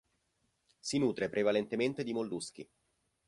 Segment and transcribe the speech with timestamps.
[0.79, 2.67] Si nutre prevalentemente di molluschi.